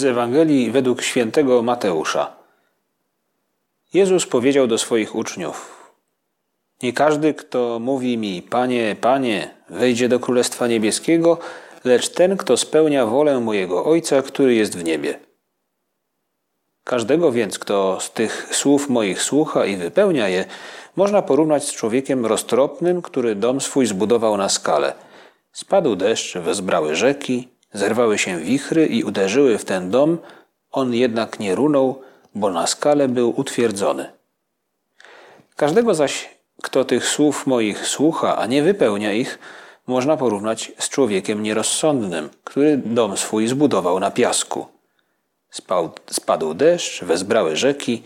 Z 0.00 0.04
Ewangelii 0.04 0.70
według 0.70 1.02
świętego 1.02 1.62
Mateusza. 1.62 2.32
Jezus 3.94 4.26
powiedział 4.26 4.66
do 4.66 4.78
swoich 4.78 5.14
uczniów: 5.14 5.90
Nie 6.82 6.92
każdy, 6.92 7.34
kto 7.34 7.78
mówi 7.78 8.18
mi: 8.18 8.42
Panie, 8.42 8.96
Panie, 9.00 9.54
wejdzie 9.70 10.08
do 10.08 10.20
Królestwa 10.20 10.66
Niebieskiego, 10.66 11.38
lecz 11.84 12.08
ten, 12.08 12.36
kto 12.36 12.56
spełnia 12.56 13.06
wolę 13.06 13.40
mojego 13.40 13.84
Ojca, 13.84 14.22
który 14.22 14.54
jest 14.54 14.78
w 14.78 14.84
niebie. 14.84 15.18
Każdego 16.84 17.32
więc, 17.32 17.58
kto 17.58 18.00
z 18.00 18.12
tych 18.12 18.48
słów 18.52 18.88
moich 18.88 19.22
słucha 19.22 19.66
i 19.66 19.76
wypełnia 19.76 20.28
je, 20.28 20.44
można 20.96 21.22
porównać 21.22 21.64
z 21.64 21.72
człowiekiem 21.72 22.26
roztropnym, 22.26 23.02
który 23.02 23.34
dom 23.34 23.60
swój 23.60 23.86
zbudował 23.86 24.36
na 24.36 24.48
skale. 24.48 24.92
Spadł 25.52 25.96
deszcz, 25.96 26.38
wezbrały 26.38 26.96
rzeki, 26.96 27.48
Zerwały 27.72 28.18
się 28.18 28.38
wichry 28.38 28.86
i 28.86 29.04
uderzyły 29.04 29.58
w 29.58 29.64
ten 29.64 29.90
dom, 29.90 30.18
on 30.70 30.94
jednak 30.94 31.40
nie 31.40 31.54
runął, 31.54 32.02
bo 32.34 32.50
na 32.50 32.66
skale 32.66 33.08
był 33.08 33.40
utwierdzony. 33.40 34.12
Każdego 35.56 35.94
zaś, 35.94 36.30
kto 36.62 36.84
tych 36.84 37.06
słów 37.06 37.46
moich 37.46 37.86
słucha, 37.86 38.36
a 38.36 38.46
nie 38.46 38.62
wypełnia 38.62 39.12
ich, 39.12 39.38
można 39.86 40.16
porównać 40.16 40.72
z 40.78 40.88
człowiekiem 40.88 41.42
nierozsądnym, 41.42 42.30
który 42.44 42.76
dom 42.76 43.16
swój 43.16 43.48
zbudował 43.48 44.00
na 44.00 44.10
piasku. 44.10 44.66
Spał, 45.50 45.90
spadł 46.10 46.54
deszcz, 46.54 47.04
wezbrały 47.04 47.56
rzeki, 47.56 48.02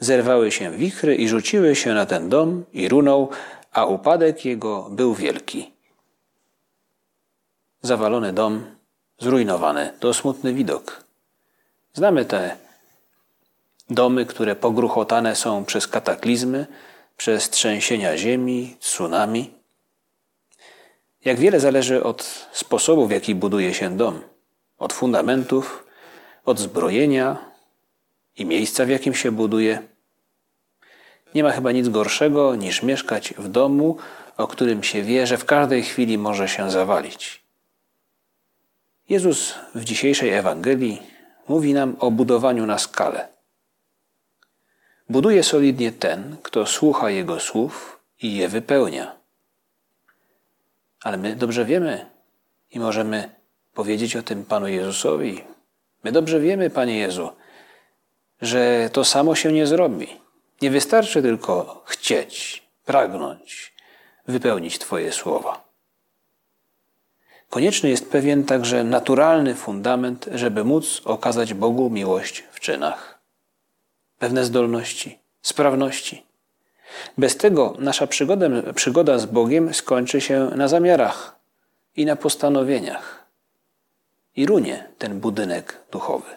zerwały 0.00 0.52
się 0.52 0.70
wichry 0.70 1.14
i 1.14 1.28
rzuciły 1.28 1.76
się 1.76 1.94
na 1.94 2.06
ten 2.06 2.28
dom 2.28 2.64
i 2.72 2.88
runął, 2.88 3.30
a 3.72 3.86
upadek 3.86 4.44
jego 4.44 4.88
był 4.90 5.14
wielki. 5.14 5.72
Zawalony 7.82 8.32
dom 8.32 8.77
zrujnowany. 9.18 9.92
To 10.00 10.14
smutny 10.14 10.54
widok. 10.54 11.04
Znamy 11.94 12.24
te 12.24 12.56
domy, 13.90 14.26
które 14.26 14.56
pogruchotane 14.56 15.36
są 15.36 15.64
przez 15.64 15.86
kataklizmy, 15.86 16.66
przez 17.16 17.50
trzęsienia 17.50 18.16
ziemi, 18.16 18.76
tsunami. 18.80 19.50
Jak 21.24 21.38
wiele 21.38 21.60
zależy 21.60 22.04
od 22.04 22.48
sposobu, 22.52 23.06
w 23.06 23.10
jaki 23.10 23.34
buduje 23.34 23.74
się 23.74 23.96
dom, 23.96 24.20
od 24.78 24.92
fundamentów, 24.92 25.86
od 26.44 26.58
zbrojenia 26.58 27.36
i 28.36 28.44
miejsca, 28.44 28.84
w 28.84 28.88
jakim 28.88 29.14
się 29.14 29.32
buduje. 29.32 29.82
Nie 31.34 31.42
ma 31.42 31.50
chyba 31.50 31.72
nic 31.72 31.88
gorszego 31.88 32.54
niż 32.54 32.82
mieszkać 32.82 33.34
w 33.38 33.48
domu, 33.48 33.96
o 34.36 34.46
którym 34.46 34.82
się 34.82 35.02
wie, 35.02 35.26
że 35.26 35.36
w 35.38 35.44
każdej 35.44 35.82
chwili 35.82 36.18
może 36.18 36.48
się 36.48 36.70
zawalić. 36.70 37.47
Jezus 39.08 39.54
w 39.74 39.84
dzisiejszej 39.84 40.30
Ewangelii 40.30 41.02
mówi 41.48 41.74
nam 41.74 41.96
o 42.00 42.10
budowaniu 42.10 42.66
na 42.66 42.78
skalę. 42.78 43.28
Buduje 45.08 45.42
solidnie 45.42 45.92
ten, 45.92 46.36
kto 46.42 46.66
słucha 46.66 47.10
Jego 47.10 47.40
słów 47.40 48.00
i 48.22 48.36
je 48.36 48.48
wypełnia. 48.48 49.16
Ale 51.02 51.16
my 51.16 51.36
dobrze 51.36 51.64
wiemy 51.64 52.06
i 52.70 52.78
możemy 52.80 53.30
powiedzieć 53.74 54.16
o 54.16 54.22
tym 54.22 54.44
Panu 54.44 54.68
Jezusowi. 54.68 55.44
My 56.04 56.12
dobrze 56.12 56.40
wiemy, 56.40 56.70
Panie 56.70 56.98
Jezu, 56.98 57.30
że 58.42 58.90
to 58.92 59.04
samo 59.04 59.34
się 59.34 59.52
nie 59.52 59.66
zrobi. 59.66 60.20
Nie 60.62 60.70
wystarczy 60.70 61.22
tylko 61.22 61.82
chcieć, 61.86 62.62
pragnąć, 62.84 63.74
wypełnić 64.26 64.78
Twoje 64.78 65.12
słowa. 65.12 65.67
Konieczny 67.50 67.90
jest 67.90 68.10
pewien 68.10 68.44
także 68.44 68.84
naturalny 68.84 69.54
fundament, 69.54 70.28
żeby 70.34 70.64
móc 70.64 71.02
okazać 71.04 71.54
Bogu 71.54 71.90
miłość 71.90 72.44
w 72.50 72.60
czynach. 72.60 73.18
Pewne 74.18 74.44
zdolności, 74.44 75.18
sprawności. 75.42 76.26
Bez 77.18 77.36
tego 77.36 77.74
nasza 77.78 78.06
przygoda, 78.06 78.46
przygoda 78.74 79.18
z 79.18 79.26
Bogiem 79.26 79.74
skończy 79.74 80.20
się 80.20 80.50
na 80.56 80.68
zamiarach 80.68 81.36
i 81.96 82.06
na 82.06 82.16
postanowieniach. 82.16 83.24
I 84.36 84.46
runie 84.46 84.88
ten 84.98 85.20
budynek 85.20 85.80
duchowy. 85.90 86.36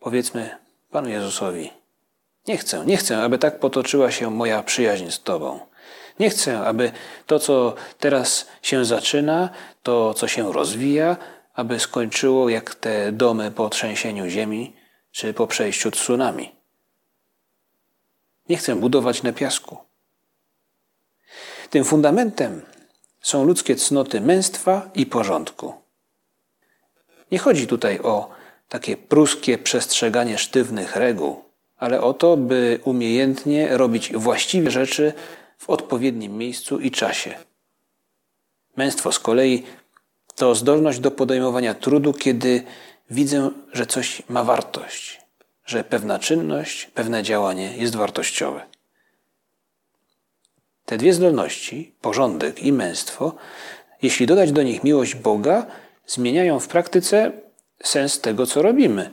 Powiedzmy 0.00 0.56
Panu 0.90 1.08
Jezusowi: 1.08 1.70
Nie 2.48 2.56
chcę, 2.56 2.86
nie 2.86 2.96
chcę, 2.96 3.22
aby 3.22 3.38
tak 3.38 3.58
potoczyła 3.58 4.10
się 4.10 4.30
moja 4.30 4.62
przyjaźń 4.62 5.10
z 5.10 5.22
Tobą. 5.22 5.60
Nie 6.20 6.30
chcę, 6.30 6.60
aby 6.60 6.92
to, 7.26 7.38
co 7.38 7.74
teraz 7.98 8.48
się 8.62 8.84
zaczyna, 8.84 9.50
to, 9.82 10.14
co 10.14 10.28
się 10.28 10.52
rozwija, 10.52 11.16
aby 11.54 11.80
skończyło 11.80 12.48
jak 12.48 12.74
te 12.74 13.12
domy 13.12 13.50
po 13.50 13.68
trzęsieniu 13.68 14.28
ziemi 14.28 14.76
czy 15.10 15.34
po 15.34 15.46
przejściu 15.46 15.90
tsunami. 15.90 16.54
Nie 18.48 18.56
chcę 18.56 18.76
budować 18.76 19.22
na 19.22 19.32
piasku. 19.32 19.78
Tym 21.70 21.84
fundamentem 21.84 22.62
są 23.20 23.44
ludzkie 23.44 23.76
cnoty 23.76 24.20
męstwa 24.20 24.90
i 24.94 25.06
porządku. 25.06 25.74
Nie 27.32 27.38
chodzi 27.38 27.66
tutaj 27.66 28.00
o 28.00 28.30
takie 28.68 28.96
pruskie 28.96 29.58
przestrzeganie 29.58 30.38
sztywnych 30.38 30.96
reguł, 30.96 31.44
ale 31.76 32.00
o 32.00 32.14
to, 32.14 32.36
by 32.36 32.80
umiejętnie 32.84 33.76
robić 33.76 34.12
właściwe 34.12 34.70
rzeczy 34.70 35.12
w 35.58 35.70
odpowiednim 35.70 36.38
miejscu 36.38 36.80
i 36.80 36.90
czasie. 36.90 37.34
Męstwo 38.76 39.12
z 39.12 39.18
kolei 39.18 39.62
to 40.34 40.54
zdolność 40.54 41.00
do 41.00 41.10
podejmowania 41.10 41.74
trudu, 41.74 42.12
kiedy 42.12 42.62
widzę, 43.10 43.50
że 43.72 43.86
coś 43.86 44.22
ma 44.28 44.44
wartość, 44.44 45.20
że 45.66 45.84
pewna 45.84 46.18
czynność, 46.18 46.86
pewne 46.94 47.22
działanie 47.22 47.76
jest 47.76 47.96
wartościowe. 47.96 48.66
Te 50.84 50.98
dwie 50.98 51.14
zdolności, 51.14 51.94
porządek 52.00 52.62
i 52.62 52.72
męstwo, 52.72 53.34
jeśli 54.02 54.26
dodać 54.26 54.52
do 54.52 54.62
nich 54.62 54.84
miłość 54.84 55.14
Boga, 55.14 55.66
zmieniają 56.06 56.60
w 56.60 56.68
praktyce 56.68 57.32
sens 57.82 58.20
tego, 58.20 58.46
co 58.46 58.62
robimy 58.62 59.10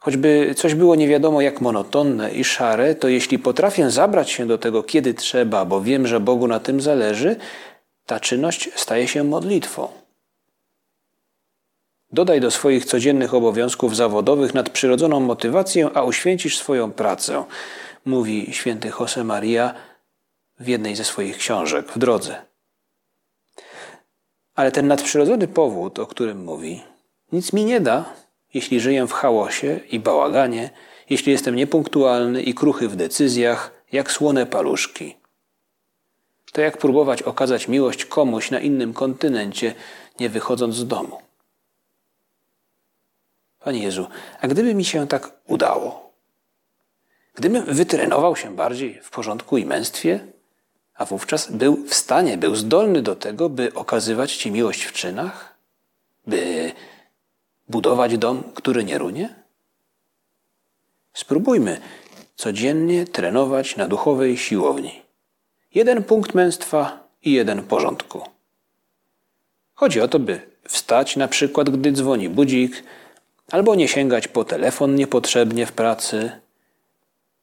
Choćby 0.00 0.54
coś 0.56 0.74
było 0.74 0.94
nie 0.94 1.08
wiadomo 1.08 1.40
jak 1.40 1.60
monotonne 1.60 2.30
i 2.32 2.44
szare, 2.44 2.94
to 2.94 3.08
jeśli 3.08 3.38
potrafię 3.38 3.90
zabrać 3.90 4.30
się 4.30 4.46
do 4.46 4.58
tego, 4.58 4.82
kiedy 4.82 5.14
trzeba, 5.14 5.64
bo 5.64 5.80
wiem, 5.80 6.06
że 6.06 6.20
Bogu 6.20 6.48
na 6.48 6.60
tym 6.60 6.80
zależy, 6.80 7.36
ta 8.06 8.20
czynność 8.20 8.70
staje 8.74 9.08
się 9.08 9.24
modlitwą. 9.24 9.88
Dodaj 12.12 12.40
do 12.40 12.50
swoich 12.50 12.84
codziennych 12.84 13.34
obowiązków 13.34 13.96
zawodowych 13.96 14.54
nadprzyrodzoną 14.54 15.20
motywację, 15.20 15.90
a 15.94 16.02
uświęcisz 16.02 16.58
swoją 16.58 16.92
pracę, 16.92 17.44
mówi 18.04 18.48
święty 18.52 18.92
Josemaria 19.00 19.74
w 20.60 20.68
jednej 20.68 20.96
ze 20.96 21.04
swoich 21.04 21.36
książek 21.38 21.92
w 21.92 21.98
drodze. 21.98 22.42
Ale 24.54 24.72
ten 24.72 24.86
nadprzyrodzony 24.86 25.48
powód, 25.48 25.98
o 25.98 26.06
którym 26.06 26.44
mówi, 26.44 26.82
nic 27.32 27.52
mi 27.52 27.64
nie 27.64 27.80
da, 27.80 28.04
jeśli 28.54 28.80
żyję 28.80 29.06
w 29.06 29.12
chaosie 29.12 29.80
i 29.90 30.00
bałaganie, 30.00 30.70
jeśli 31.10 31.32
jestem 31.32 31.56
niepunktualny 31.56 32.42
i 32.42 32.54
kruchy 32.54 32.88
w 32.88 32.96
decyzjach, 32.96 33.70
jak 33.92 34.12
słone 34.12 34.46
paluszki. 34.46 35.16
To 36.52 36.60
jak 36.60 36.78
próbować 36.78 37.22
okazać 37.22 37.68
miłość 37.68 38.04
komuś 38.04 38.50
na 38.50 38.60
innym 38.60 38.94
kontynencie, 38.94 39.74
nie 40.20 40.28
wychodząc 40.28 40.74
z 40.74 40.86
domu. 40.86 41.18
Panie 43.60 43.82
Jezu, 43.82 44.06
a 44.40 44.48
gdyby 44.48 44.74
mi 44.74 44.84
się 44.84 45.08
tak 45.08 45.32
udało? 45.46 46.12
Gdybym 47.34 47.64
wytrenował 47.64 48.36
się 48.36 48.56
bardziej 48.56 49.00
w 49.02 49.10
porządku 49.10 49.58
i 49.58 49.66
męstwie, 49.66 50.20
a 50.94 51.04
wówczas 51.04 51.50
był 51.52 51.84
w 51.86 51.94
stanie, 51.94 52.38
był 52.38 52.56
zdolny 52.56 53.02
do 53.02 53.16
tego, 53.16 53.48
by 53.48 53.74
okazywać 53.74 54.36
Ci 54.36 54.50
miłość 54.50 54.82
w 54.82 54.92
czynach, 54.92 55.54
by 56.26 56.72
budować 57.70 58.18
dom, 58.18 58.42
który 58.54 58.84
nie 58.84 58.98
runie? 58.98 59.34
Spróbujmy 61.12 61.80
codziennie 62.36 63.06
trenować 63.06 63.76
na 63.76 63.88
duchowej 63.88 64.36
siłowni. 64.36 65.02
Jeden 65.74 66.02
punkt 66.02 66.34
męstwa 66.34 67.08
i 67.22 67.32
jeden 67.32 67.62
porządku. 67.62 68.22
Chodzi 69.74 70.00
o 70.00 70.08
to, 70.08 70.18
by 70.18 70.40
wstać 70.68 71.16
na 71.16 71.28
przykład, 71.28 71.70
gdy 71.70 71.92
dzwoni 71.92 72.28
budzik, 72.28 72.82
albo 73.50 73.74
nie 73.74 73.88
sięgać 73.88 74.28
po 74.28 74.44
telefon 74.44 74.94
niepotrzebnie 74.94 75.66
w 75.66 75.72
pracy. 75.72 76.30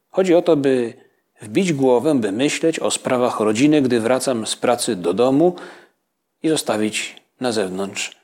Chodzi 0.09 0.35
o 0.35 0.41
to, 0.41 0.56
by 0.56 0.94
wbić 1.41 1.74
głowę, 1.74 2.15
by 2.15 2.31
myśleć 2.31 2.79
o 2.79 2.91
sprawach 2.91 3.39
rodziny, 3.39 3.81
gdy 3.81 4.00
wracam 4.00 4.47
z 4.47 4.56
pracy 4.56 4.95
do 4.95 5.13
domu 5.13 5.56
i 6.44 6.50
zostawić 6.50 7.15
na 7.39 7.51
zewnątrz 7.51 8.18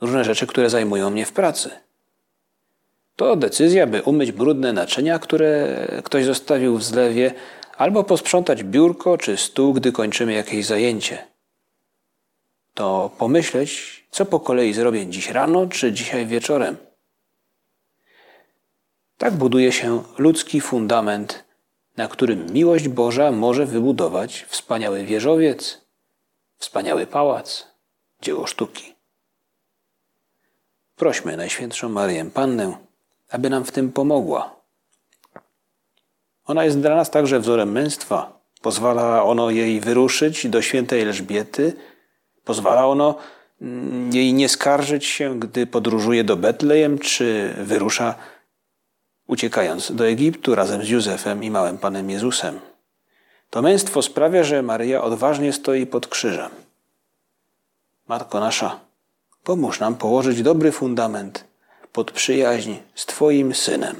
różne 0.00 0.24
rzeczy, 0.24 0.46
które 0.46 0.70
zajmują 0.70 1.10
mnie 1.10 1.26
w 1.26 1.32
pracy. 1.32 1.70
To 3.16 3.36
decyzja, 3.36 3.86
by 3.86 4.02
umyć 4.02 4.32
brudne 4.32 4.72
naczynia, 4.72 5.18
które 5.18 5.78
ktoś 6.04 6.24
zostawił 6.24 6.78
w 6.78 6.84
zlewie, 6.84 7.34
albo 7.76 8.04
posprzątać 8.04 8.64
biurko 8.64 9.18
czy 9.18 9.36
stół, 9.36 9.72
gdy 9.72 9.92
kończymy 9.92 10.32
jakieś 10.32 10.66
zajęcie. 10.66 11.26
to 12.74 13.10
pomyśleć, 13.18 14.04
co 14.10 14.26
po 14.26 14.40
kolei 14.40 14.72
zrobię 14.72 15.06
dziś 15.06 15.30
rano 15.30 15.66
czy 15.66 15.92
dzisiaj 15.92 16.26
wieczorem. 16.26 16.76
Tak 19.18 19.34
buduje 19.34 19.72
się 19.72 20.02
ludzki 20.18 20.60
fundament, 20.60 21.44
na 21.96 22.08
którym 22.08 22.52
miłość 22.52 22.88
Boża 22.88 23.32
może 23.32 23.66
wybudować 23.66 24.44
wspaniały 24.48 25.04
wieżowiec, 25.04 25.86
wspaniały 26.58 27.06
pałac, 27.06 27.66
dzieło 28.22 28.46
sztuki. 28.46 28.95
Prośmy 30.96 31.36
Najświętszą 31.36 31.88
Marię 31.88 32.24
Pannę, 32.24 32.76
aby 33.30 33.50
nam 33.50 33.64
w 33.64 33.72
tym 33.72 33.92
pomogła. 33.92 34.56
Ona 36.46 36.64
jest 36.64 36.80
dla 36.80 36.96
nas 36.96 37.10
także 37.10 37.40
wzorem 37.40 37.72
męstwa. 37.72 38.40
Pozwala 38.62 39.24
ono 39.24 39.50
jej 39.50 39.80
wyruszyć 39.80 40.48
do 40.48 40.62
świętej 40.62 41.00
Elżbiety, 41.02 41.72
pozwala 42.44 42.86
ono 42.86 43.14
mm, 43.60 44.12
jej 44.12 44.32
nie 44.34 44.48
skarżyć 44.48 45.06
się, 45.06 45.38
gdy 45.40 45.66
podróżuje 45.66 46.24
do 46.24 46.36
Betlejem, 46.36 46.98
czy 46.98 47.54
wyrusza 47.58 48.14
uciekając 49.26 49.92
do 49.92 50.06
Egiptu 50.06 50.54
razem 50.54 50.84
z 50.84 50.88
Józefem 50.88 51.44
i 51.44 51.50
małym 51.50 51.78
Panem 51.78 52.10
Jezusem. 52.10 52.60
To 53.50 53.62
męstwo 53.62 54.02
sprawia, 54.02 54.44
że 54.44 54.62
Maryja 54.62 55.02
odważnie 55.02 55.52
stoi 55.52 55.86
pod 55.86 56.06
krzyżem. 56.06 56.50
Matko 58.08 58.40
nasza, 58.40 58.85
pomóż 59.46 59.80
nam 59.80 59.94
położyć 59.94 60.42
dobry 60.42 60.72
fundament 60.72 61.44
pod 61.92 62.12
przyjaźń 62.12 62.74
z 62.94 63.06
Twoim 63.06 63.54
Synem. 63.54 63.96